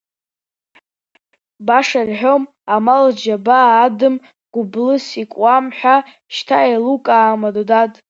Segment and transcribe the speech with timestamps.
[1.65, 2.43] Баша ирҳәом,
[2.75, 4.15] амал зџьабаа адым
[4.53, 5.95] гәыблыс икуам ҳәа,
[6.33, 7.93] шьҭа еилукаама, дад?!